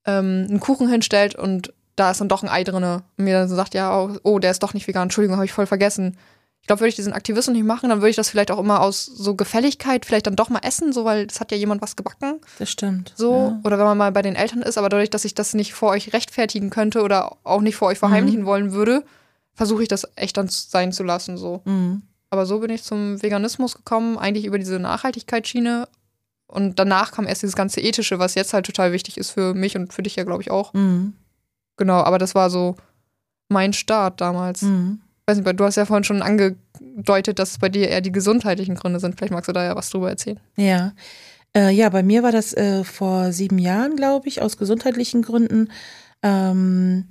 [0.06, 3.48] ähm, einen Kuchen hinstellt und da ist dann doch ein Ei drin und mir dann
[3.48, 6.16] so sagt, ja, oh, oh der ist doch nicht vegan, Entschuldigung, habe ich voll vergessen.
[6.70, 8.80] Ich glaube, würde ich diesen Aktivismus nicht machen, dann würde ich das vielleicht auch immer
[8.80, 11.96] aus so Gefälligkeit vielleicht dann doch mal essen, so weil es hat ja jemand was
[11.96, 12.40] gebacken.
[12.60, 13.12] Das stimmt.
[13.16, 13.60] So, Ja.
[13.64, 15.88] oder wenn man mal bei den Eltern ist, aber dadurch, dass ich das nicht vor
[15.90, 19.02] euch rechtfertigen könnte oder auch nicht vor euch verheimlichen wollen würde,
[19.52, 21.36] versuche ich das echt dann sein zu lassen.
[21.38, 21.60] So.
[21.64, 22.02] Mhm.
[22.30, 25.88] Aber so bin ich zum Veganismus gekommen, eigentlich über diese Nachhaltigkeitsschiene.
[26.46, 29.76] Und danach kam erst dieses ganze Ethische, was jetzt halt total wichtig ist für mich
[29.76, 30.72] und für dich ja, glaube ich, auch.
[30.72, 31.14] Mhm.
[31.76, 32.76] Genau, aber das war so
[33.48, 34.62] mein Start damals.
[34.62, 35.00] Mhm.
[35.30, 38.74] Weiß nicht, du hast ja vorhin schon angedeutet, dass es bei dir eher die gesundheitlichen
[38.74, 39.16] Gründe sind.
[39.16, 40.40] Vielleicht magst du da ja was drüber erzählen.
[40.56, 40.92] Ja.
[41.54, 45.70] Äh, ja, bei mir war das äh, vor sieben Jahren, glaube ich, aus gesundheitlichen Gründen.
[46.22, 47.06] Ähm,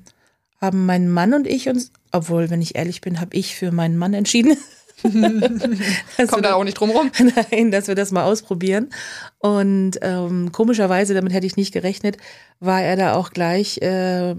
[0.59, 3.97] haben mein Mann und ich uns, obwohl, wenn ich ehrlich bin, habe ich für meinen
[3.97, 4.57] Mann entschieden.
[6.27, 7.11] Kommt da auch nicht drum rum.
[7.51, 8.89] Nein, dass wir das mal ausprobieren.
[9.37, 12.17] Und ähm, komischerweise, damit hätte ich nicht gerechnet,
[12.59, 14.35] war er da auch gleich äh,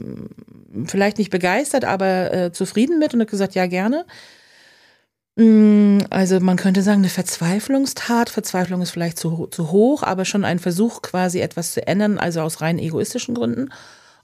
[0.86, 4.04] vielleicht nicht begeistert, aber äh, zufrieden mit und hat gesagt, ja, gerne.
[5.36, 8.30] Mm, also man könnte sagen, eine Verzweiflungstat.
[8.30, 12.42] Verzweiflung ist vielleicht zu, zu hoch, aber schon ein Versuch, quasi etwas zu ändern, also
[12.42, 13.70] aus rein egoistischen Gründen.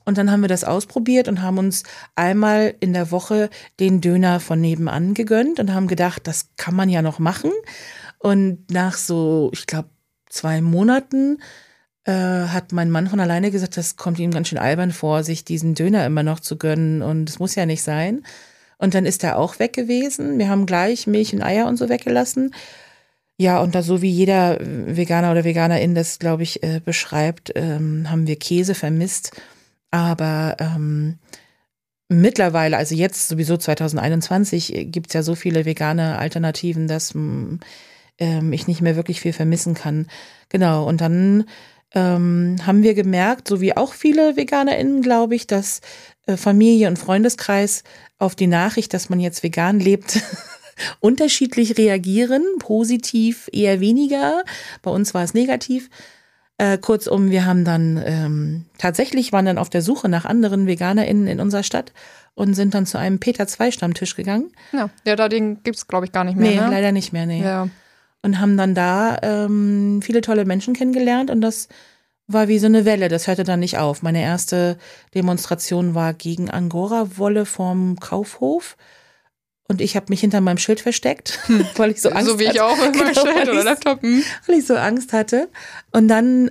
[0.07, 1.83] Und dann haben wir das ausprobiert und haben uns
[2.14, 6.88] einmal in der Woche den Döner von nebenan gegönnt und haben gedacht, das kann man
[6.88, 7.51] ja noch machen.
[8.19, 9.90] Und nach so, ich glaube,
[10.29, 11.38] zwei Monaten
[12.05, 15.45] äh, hat mein Mann von alleine gesagt, das kommt ihm ganz schön albern vor, sich
[15.45, 18.23] diesen Döner immer noch zu gönnen und es muss ja nicht sein.
[18.79, 20.38] Und dann ist er auch weg gewesen.
[20.38, 22.55] Wir haben gleich Milch und Eier und so weggelassen.
[23.38, 28.09] Ja, und da so wie jeder Veganer oder Veganerin das, glaube ich, äh, beschreibt, ähm,
[28.11, 29.33] haben wir Käse vermisst.
[29.90, 31.18] Aber ähm,
[32.09, 37.57] mittlerweile, also jetzt sowieso 2021, äh, gibt es ja so viele vegane Alternativen, dass mm,
[38.18, 40.07] ähm, ich nicht mehr wirklich viel vermissen kann.
[40.49, 41.44] Genau, und dann
[41.94, 45.81] ähm, haben wir gemerkt, so wie auch viele VeganerInnen, glaube ich, dass
[46.27, 47.85] äh, Familie und Freundeskreis
[48.18, 50.20] auf die Nachricht, dass man jetzt vegan lebt,
[51.01, 54.42] unterschiedlich reagieren, positiv eher weniger.
[54.83, 55.88] Bei uns war es negativ.
[56.59, 61.27] Äh, kurzum, wir haben dann ähm, tatsächlich waren dann auf der Suche nach anderen VeganerInnen
[61.27, 61.92] in unserer Stadt
[62.35, 64.51] und sind dann zu einem Peter 2 Stammtisch gegangen.
[64.73, 66.51] Ja, ja da den gibt es, glaube ich, gar nicht mehr.
[66.51, 66.71] Nee, ne?
[66.71, 67.42] leider nicht mehr, nee.
[67.42, 67.69] Ja.
[68.23, 71.69] Und haben dann da ähm, viele tolle Menschen kennengelernt und das
[72.27, 74.03] war wie so eine Welle, das hörte dann nicht auf.
[74.03, 74.79] Meine erste
[75.14, 78.77] Demonstration war gegen Angora-Wolle vorm Kaufhof.
[79.68, 81.40] Und ich habe mich hinter meinem Schild versteckt,
[81.76, 82.31] weil ich so Angst hatte.
[82.31, 84.02] So wie ich auch mit meinem Genau, Schild oder Laptop.
[84.02, 84.22] Hm.
[84.46, 85.48] weil ich so Angst hatte.
[85.92, 86.50] Und dann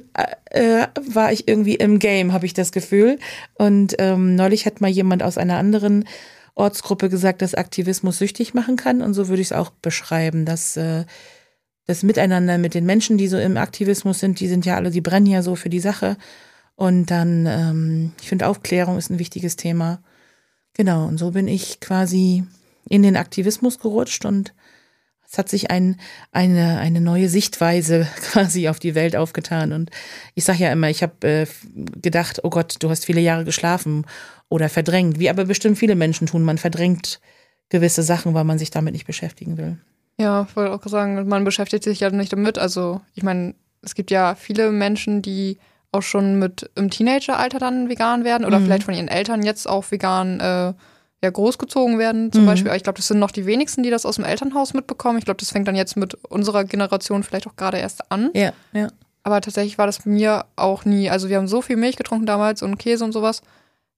[0.52, 3.20] äh, äh, war ich irgendwie im Game, habe ich das Gefühl.
[3.54, 6.06] Und ähm, neulich hat mal jemand aus einer anderen
[6.56, 9.02] Ortsgruppe gesagt, dass Aktivismus süchtig machen kann.
[9.02, 11.06] Und so würde ich es auch beschreiben, dass äh,
[11.88, 15.02] das Miteinander mit den Menschen, die so im Aktivismus sind, die sind ja alle, die
[15.02, 16.18] brennen ja so für die Sache.
[16.76, 20.02] Und dann, ähm, ich finde, Aufklärung ist ein wichtiges Thema.
[20.74, 22.44] Genau, und so bin ich quasi
[22.90, 24.54] in den Aktivismus gerutscht und
[25.28, 26.00] es hat sich ein,
[26.32, 29.74] eine, eine neue Sichtweise quasi auf die Welt aufgetan.
[29.74, 29.90] Und
[30.36, 31.48] ich sage ja immer, ich habe äh,
[32.00, 34.06] gedacht, oh Gott, du hast viele Jahre geschlafen
[34.50, 36.44] oder verdrängt, wie aber bestimmt viele Menschen tun.
[36.44, 37.20] Man verdrängt
[37.70, 39.78] gewisse Sachen, weil man sich damit nicht beschäftigen will.
[40.20, 42.60] Ja, ich wollte auch sagen, man beschäftigt sich ja nicht damit.
[42.60, 45.58] Also, ich meine, es gibt ja viele Menschen, die
[45.92, 48.66] auch schon mit im Teenageralter dann vegan werden oder Mhm.
[48.66, 50.74] vielleicht von ihren Eltern jetzt auch vegan äh,
[51.24, 52.48] ja, großgezogen werden, zum Mhm.
[52.48, 52.70] Beispiel.
[52.70, 55.18] Aber ich glaube, das sind noch die wenigsten, die das aus dem Elternhaus mitbekommen.
[55.18, 58.30] Ich glaube, das fängt dann jetzt mit unserer Generation vielleicht auch gerade erst an.
[58.34, 58.90] Ja, ja.
[59.24, 61.10] Aber tatsächlich war das bei mir auch nie.
[61.10, 63.42] Also wir haben so viel Milch getrunken damals und Käse und sowas.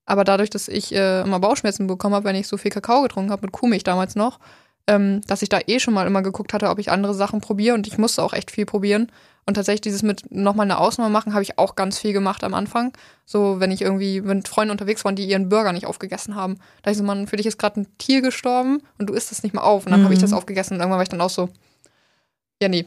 [0.06, 3.32] Aber dadurch, dass ich äh, immer Bauchschmerzen bekommen habe, wenn ich so viel Kakao getrunken
[3.32, 4.40] habe, mit Kuhmilch damals noch,
[4.88, 7.76] ähm, dass ich da eh schon mal immer geguckt hatte, ob ich andere Sachen probiere.
[7.76, 9.12] Und ich musste auch echt viel probieren.
[9.48, 12.54] Und tatsächlich dieses mit nochmal eine Ausnahme machen, habe ich auch ganz viel gemacht am
[12.54, 12.92] Anfang.
[13.26, 16.58] So, wenn ich irgendwie mit Freunden unterwegs war, die ihren Burger nicht aufgegessen haben.
[16.84, 19.44] Da ich so, Mann, für dich ist gerade ein Tier gestorben und du isst das
[19.44, 19.86] nicht mal auf.
[19.86, 20.24] Und dann habe ich Mhm.
[20.24, 21.48] das aufgegessen und irgendwann war ich dann auch so,
[22.62, 22.86] ja, nee.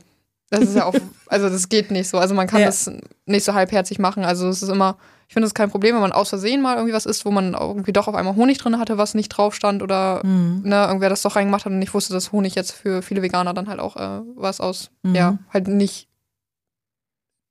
[0.51, 0.95] Das ist ja auch,
[1.29, 2.19] also das geht nicht so.
[2.19, 2.67] Also man kann Ja.
[2.67, 2.91] das
[3.25, 4.25] nicht so halbherzig machen.
[4.25, 6.93] Also es ist immer, ich finde es kein Problem, wenn man aus Versehen mal irgendwie
[6.93, 9.81] was isst, wo man irgendwie doch auf einmal Honig drin hatte, was nicht drauf stand
[9.83, 10.63] oder Mhm.
[10.65, 13.55] ne, irgendwer das doch reingemacht hat und ich wusste, dass Honig jetzt für viele Veganer
[13.55, 15.15] dann halt auch äh, was aus, Mhm.
[15.15, 16.09] ja, halt nicht,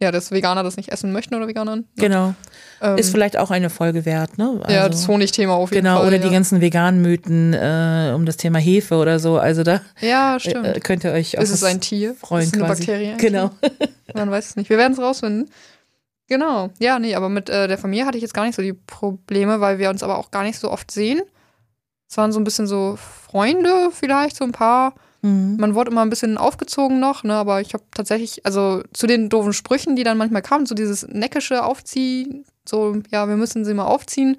[0.01, 1.79] ja, dass Veganer das nicht essen möchten oder Veganern.
[1.79, 1.85] Ne?
[1.97, 2.33] Genau.
[2.81, 4.61] Ähm, Ist vielleicht auch eine Folge wert, ne?
[4.69, 6.07] ja, Also- das Honigthema auf jeden Genau, Fall.
[6.07, 6.23] oder ja.
[6.23, 9.37] die ganzen veganen Mythen äh, um das Thema Hefe oder so.
[9.37, 10.65] Also da Ja, stimmt.
[10.65, 12.15] äh, könnt ihr euch auf ist es ein Tier?
[12.15, 12.85] freuen ist es eine quasi.
[12.85, 13.15] Bakterie?
[13.17, 13.51] Genau.
[14.13, 14.69] Man weiß es nicht.
[14.69, 15.49] Wir werden es rausfinden.
[16.27, 16.69] Genau.
[16.79, 19.59] Ja, nee, aber mit äh, der Familie hatte ich jetzt gar nicht so die Probleme,
[19.61, 21.21] weil wir uns aber auch gar nicht so oft sehen.
[22.09, 24.93] Es waren so ein bisschen so Freunde vielleicht, so ein paar.
[25.21, 25.57] Mhm.
[25.59, 29.29] Man wurde immer ein bisschen aufgezogen noch, ne, aber ich habe tatsächlich, also zu den
[29.29, 33.73] doofen Sprüchen, die dann manchmal kamen, so dieses neckische Aufziehen, so, ja, wir müssen sie
[33.73, 34.37] mal aufziehen,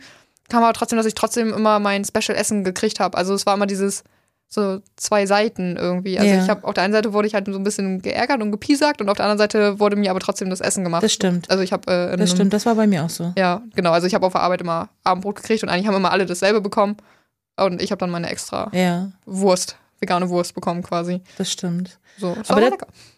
[0.48, 3.16] kam aber trotzdem, dass ich trotzdem immer mein Special-Essen gekriegt habe.
[3.16, 4.02] Also es war immer dieses,
[4.48, 6.18] so zwei Seiten irgendwie.
[6.18, 6.42] Also Ja.
[6.42, 9.00] ich habe auf der einen Seite wurde ich halt so ein bisschen geärgert und gepiesackt
[9.00, 11.04] und auf der anderen Seite wurde mir aber trotzdem das Essen gemacht.
[11.04, 11.48] Das stimmt.
[11.50, 13.32] also ich habe äh, Das stimmt, das war bei mir auch so.
[13.38, 13.92] Ja, genau.
[13.92, 16.60] Also ich habe auf der Arbeit immer Abendbrot gekriegt und eigentlich haben immer alle dasselbe
[16.60, 16.96] bekommen.
[17.64, 21.20] Und ich habe dann meine extra Ja, Wurst, vegane Wurst bekommen quasi.
[21.38, 21.98] das stimmt.
[22.18, 22.70] So, das Aber.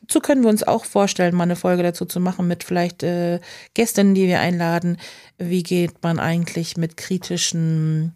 [0.09, 3.41] So können wir uns auch vorstellen, mal eine Folge dazu zu machen mit vielleicht äh,
[3.75, 4.99] Gästinnen, die wir einladen.
[5.39, 8.15] Wie geht man eigentlich mit kritischen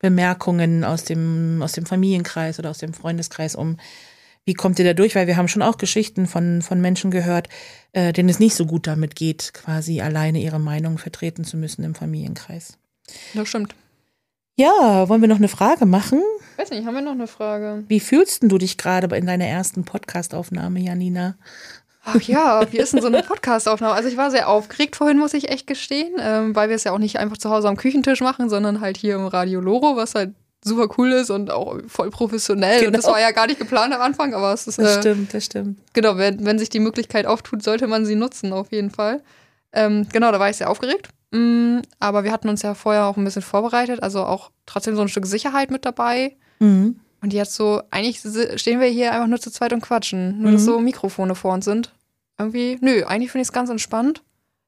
[0.00, 3.78] Bemerkungen aus dem, aus dem Familienkreis oder aus dem Freundeskreis um?
[4.44, 5.14] Wie kommt ihr da durch?
[5.14, 7.48] Weil wir haben schon auch Geschichten von, von Menschen gehört,
[7.92, 11.84] äh, denen es nicht so gut damit geht, quasi alleine ihre Meinung vertreten zu müssen
[11.84, 12.78] im Familienkreis.
[13.34, 13.74] Das stimmt.
[14.58, 16.20] Ja, wollen wir noch eine Frage machen?
[16.56, 17.84] weiß nicht, haben wir noch eine Frage?
[17.86, 21.36] Wie fühlst du dich gerade in deiner ersten Podcast-Aufnahme, Janina?
[22.04, 23.94] Ach ja, wie ist denn so eine Podcast-Aufnahme?
[23.94, 26.90] Also ich war sehr aufgeregt vorhin, muss ich echt gestehen, ähm, weil wir es ja
[26.90, 30.16] auch nicht einfach zu Hause am Küchentisch machen, sondern halt hier im Radio Loro, was
[30.16, 32.80] halt super cool ist und auch voll professionell.
[32.80, 32.88] Genau.
[32.88, 34.80] Und das war ja gar nicht geplant am Anfang, aber es ist.
[34.80, 35.78] Das äh, stimmt, das stimmt.
[35.92, 39.22] Genau, wenn, wenn sich die Möglichkeit auftut, sollte man sie nutzen, auf jeden Fall.
[39.72, 41.10] Ähm, genau, da war ich sehr aufgeregt.
[41.30, 45.02] Mm, aber wir hatten uns ja vorher auch ein bisschen vorbereitet, also auch trotzdem so
[45.02, 46.36] ein Stück Sicherheit mit dabei.
[46.58, 47.00] Mhm.
[47.20, 48.20] Und jetzt so, eigentlich
[48.60, 50.40] stehen wir hier einfach nur zu zweit und quatschen.
[50.40, 50.54] Nur, mhm.
[50.54, 51.92] dass so Mikrofone vor uns sind.
[52.38, 54.22] Irgendwie, nö, eigentlich finde ich es ganz entspannt.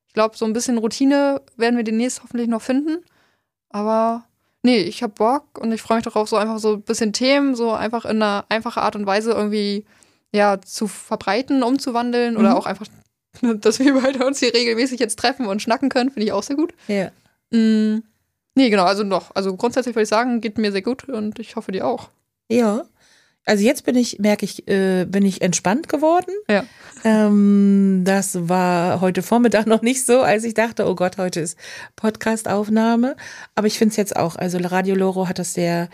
[0.09, 3.05] Ich glaube, so ein bisschen Routine werden wir demnächst hoffentlich noch finden.
[3.69, 4.25] Aber
[4.63, 7.55] nee, ich habe Bock und ich freue mich darauf, so einfach so ein bisschen Themen,
[7.55, 9.87] so einfach in einer einfachen Art und Weise irgendwie
[10.33, 12.41] ja, zu verbreiten, umzuwandeln mhm.
[12.41, 12.87] oder auch einfach,
[13.61, 16.57] dass wir beide uns hier regelmäßig jetzt treffen und schnacken können, finde ich auch sehr
[16.57, 16.75] gut.
[16.89, 17.11] Ja.
[17.51, 18.03] Mm,
[18.55, 19.35] nee, genau, also noch.
[19.35, 22.11] Also grundsätzlich würde ich sagen, geht mir sehr gut und ich hoffe dir auch.
[22.49, 22.85] Ja.
[23.47, 26.33] Also jetzt bin ich, merke ich, äh, bin ich entspannt geworden.
[26.49, 26.65] Ja.
[27.05, 31.59] Ähm, das war heute Vormittag noch nicht so, als ich dachte, oh Gott, heute ist
[31.97, 33.17] Podcastaufnahme.
[33.55, 34.37] Aber ich finde es jetzt auch.
[34.37, 35.89] Also Radio Loro hat das sehr,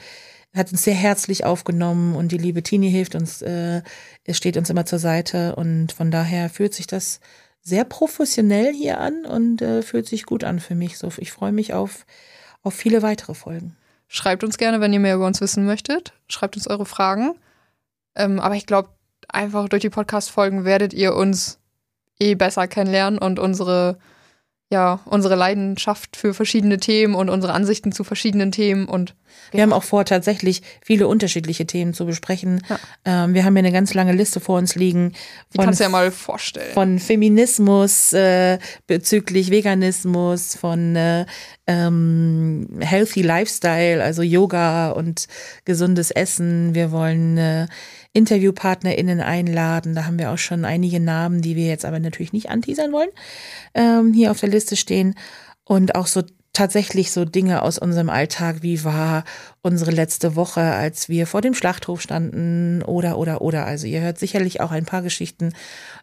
[0.57, 3.83] hat uns sehr herzlich aufgenommen und die liebe Tini hilft uns, äh,
[4.31, 7.21] steht uns immer zur Seite und von daher fühlt sich das
[7.61, 10.99] sehr professionell hier an und äh, fühlt sich gut an für mich.
[10.99, 12.07] So, ich freue mich auf,
[12.62, 13.77] auf viele weitere Folgen.
[14.09, 16.12] Schreibt uns gerne, wenn ihr mehr über uns wissen möchtet.
[16.29, 17.35] Schreibt uns eure Fragen.
[18.14, 18.90] Ähm, aber ich glaube,
[19.29, 21.59] einfach durch die Podcast-Folgen werdet ihr uns
[22.21, 23.99] eh besser kennenlernen und unsere
[24.69, 29.14] ja, unsere Leidenschaft für verschiedene Themen und unsere Ansichten zu verschiedenen Themen und
[29.53, 32.62] wir haben auch vor, tatsächlich viele unterschiedliche Themen zu besprechen.
[32.68, 32.79] Ja.
[33.05, 35.12] Ähm, wir haben hier eine ganz lange Liste vor uns liegen.
[35.55, 36.72] Von, kannst du ja mal vorstellen.
[36.75, 41.27] Von Feminismus äh, bezüglich Veganismus, von äh,
[41.66, 45.27] ähm, Healthy Lifestyle, also Yoga und
[45.64, 46.75] gesundes Essen.
[46.75, 47.66] Wir wollen äh,
[48.12, 49.94] InterviewpartnerInnen einladen.
[49.94, 53.11] Da haben wir auch schon einige Namen, die wir jetzt aber natürlich nicht anteasern wollen,
[53.75, 55.14] ähm, hier auf der Liste stehen.
[55.64, 56.22] Und auch so
[56.57, 59.25] tatsächlich so Dinge aus unserem Alltag, wie war
[59.61, 63.66] unsere letzte Woche, als wir vor dem Schlachthof standen oder, oder, oder.
[63.66, 65.53] Also ihr hört sicherlich auch ein paar Geschichten.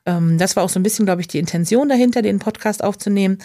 [0.06, 3.40] Ähm, das war auch so ein bisschen, glaube ich, die Intention dahinter, den Podcast aufzunehmen,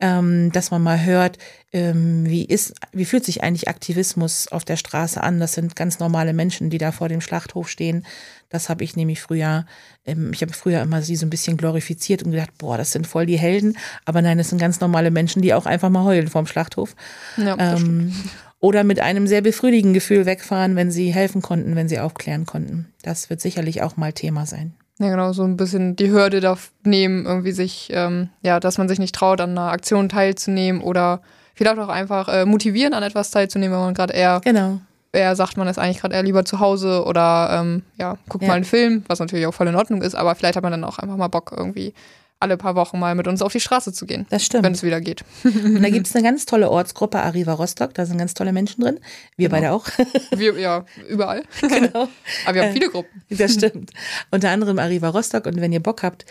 [0.00, 1.36] ähm, dass man mal hört,
[1.72, 5.40] ähm, wie ist, wie fühlt sich eigentlich Aktivismus auf der Straße an?
[5.40, 8.06] Das sind ganz normale Menschen, die da vor dem Schlachthof stehen.
[8.54, 9.66] Das habe ich nämlich früher,
[10.06, 13.04] ähm, ich habe früher immer sie so ein bisschen glorifiziert und gedacht, boah, das sind
[13.04, 13.76] voll die Helden.
[14.04, 16.94] Aber nein, das sind ganz normale Menschen, die auch einfach mal heulen vorm Schlachthof.
[17.36, 18.14] Ja, ähm,
[18.60, 22.86] oder mit einem sehr befriedigenden Gefühl wegfahren, wenn sie helfen konnten, wenn sie aufklären konnten.
[23.02, 24.74] Das wird sicherlich auch mal Thema sein.
[25.00, 28.88] Ja, genau, so ein bisschen die Hürde da nehmen, irgendwie sich, ähm, ja, dass man
[28.88, 31.22] sich nicht traut, an einer Aktion teilzunehmen oder
[31.54, 34.80] vielleicht auch einfach äh, motivieren, an etwas teilzunehmen, wenn man gerade eher genau
[35.14, 38.48] er sagt, man ist eigentlich gerade eher lieber zu Hause oder ähm, ja, guckt ja.
[38.48, 40.84] mal einen Film, was natürlich auch voll in Ordnung ist, aber vielleicht hat man dann
[40.84, 41.94] auch einfach mal Bock, irgendwie
[42.40, 44.26] alle paar Wochen mal mit uns auf die Straße zu gehen.
[44.28, 44.64] Das stimmt.
[44.64, 45.24] Wenn es wieder geht.
[45.44, 48.82] Und da gibt es eine ganz tolle Ortsgruppe, Arriva Rostock, da sind ganz tolle Menschen
[48.82, 49.00] drin.
[49.36, 49.60] Wir genau.
[49.60, 49.86] beide auch.
[50.36, 51.44] Wir, ja, überall.
[51.60, 52.08] Genau.
[52.46, 53.22] Aber wir haben viele Gruppen.
[53.30, 53.92] Das stimmt.
[54.30, 55.46] Unter anderem Arriva Rostock.
[55.46, 56.26] Und wenn ihr Bock habt, äh,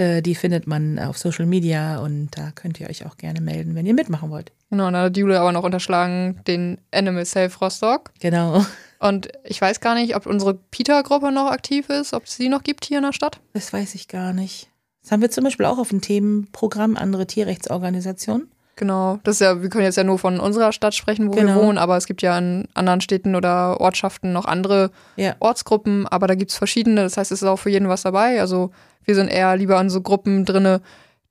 [0.00, 3.86] die findet man auf Social Media und da könnt ihr euch auch gerne melden, wenn
[3.86, 4.52] ihr mitmachen wollt.
[4.70, 8.12] Genau, da hat Jule aber noch unterschlagen den Animal Safe Rostock.
[8.20, 8.64] Genau.
[9.00, 12.62] Und ich weiß gar nicht, ob unsere Peter-Gruppe noch aktiv ist, ob es sie noch
[12.62, 13.40] gibt hier in der Stadt.
[13.52, 14.68] Das weiß ich gar nicht.
[15.02, 18.50] Das haben wir zum Beispiel auch auf dem Themenprogramm andere Tierrechtsorganisationen.
[18.78, 21.56] Genau, das ist ja, wir können jetzt ja nur von unserer Stadt sprechen, wo genau.
[21.56, 25.34] wir wohnen, aber es gibt ja in anderen Städten oder Ortschaften noch andere ja.
[25.40, 28.40] Ortsgruppen, aber da gibt es verschiedene, das heißt, es ist auch für jeden was dabei.
[28.40, 28.70] Also
[29.04, 30.80] wir sind eher lieber an so Gruppen drinne,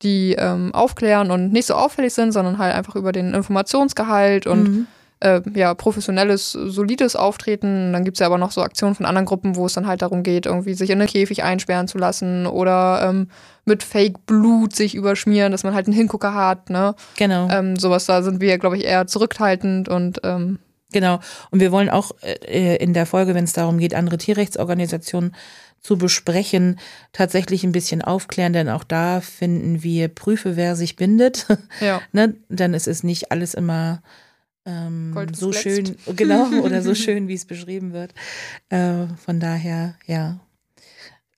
[0.01, 4.63] die ähm, aufklären und nicht so auffällig sind, sondern halt einfach über den Informationsgehalt und
[4.63, 4.87] mhm.
[5.19, 7.93] Äh, ja, professionelles, solides Auftreten.
[7.93, 10.01] Dann gibt es ja aber noch so Aktionen von anderen Gruppen, wo es dann halt
[10.01, 13.29] darum geht, irgendwie sich in einen Käfig einsperren zu lassen oder ähm,
[13.65, 16.95] mit Fake-Blut sich überschmieren, dass man halt einen Hingucker hat, ne?
[17.17, 17.49] Genau.
[17.49, 20.59] Ähm, sowas, da sind wir, glaube ich, eher zurückhaltend und ähm,
[20.93, 21.19] Genau.
[21.51, 25.35] Und wir wollen auch äh, in der Folge, wenn es darum geht, andere Tierrechtsorganisationen
[25.81, 26.79] zu besprechen,
[27.11, 31.47] tatsächlich ein bisschen aufklären, denn auch da finden wir Prüfe, wer sich bindet.
[31.81, 32.01] Ja.
[32.13, 32.35] ne?
[32.49, 34.01] Denn es ist nicht alles immer
[34.67, 38.13] ähm, so schön, genau, oder so schön, wie es beschrieben wird.
[38.69, 40.39] Äh, von daher, ja.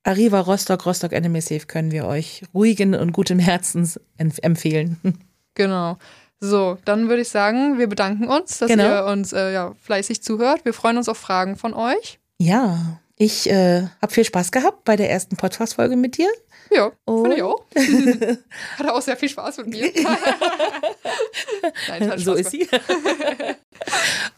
[0.04, 4.98] Arriva Rostock, Rostock Enemy Safe können wir euch ruhigen und gutem Herzens empfehlen.
[5.56, 5.98] Genau.
[6.40, 8.84] So, dann würde ich sagen, wir bedanken uns, dass genau.
[8.86, 10.64] ihr uns äh, ja, fleißig zuhört.
[10.64, 12.20] Wir freuen uns auf Fragen von euch.
[12.38, 16.30] Ja, ich äh, habe viel Spaß gehabt bei der ersten Podcast-Folge mit dir.
[16.72, 17.66] Ja, fand ich auch.
[18.78, 19.92] Hatte auch sehr viel Spaß mit mir.
[21.90, 22.68] Nein, so ist sie.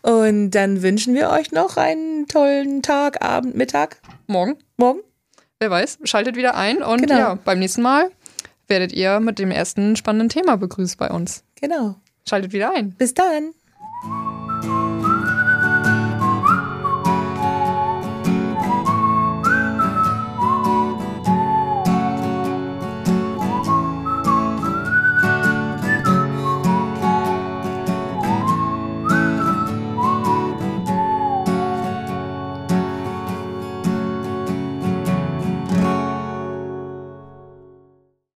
[0.02, 5.02] Und dann wünschen wir euch noch einen tollen Tag, Abend, Mittag, Morgen, morgen.
[5.60, 7.17] wer weiß, schaltet wieder ein und Genau.
[7.17, 8.10] ja, beim nächsten Mal
[8.67, 11.44] werdet ihr mit dem ersten spannenden Thema begrüßt bei uns.
[11.60, 11.96] Genau.
[12.28, 12.96] Schaltet wieder ein.
[12.96, 13.54] Bis dann.